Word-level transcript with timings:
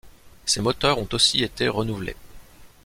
Ses 0.47 0.61
moteurs 0.63 0.97
ont 0.97 1.07
aussi 1.13 1.43
été 1.43 1.67
renouvelés. 1.69 2.15